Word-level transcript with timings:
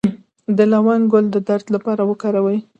د 0.57 0.59
لونګ 0.71 1.03
ګل 1.11 1.25
د 1.31 1.37
درد 1.47 1.65
لپاره 1.75 2.01
وکاروئ 2.09 2.59